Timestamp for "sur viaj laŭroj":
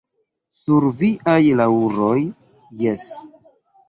0.59-2.15